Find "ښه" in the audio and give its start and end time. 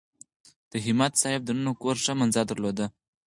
2.03-2.13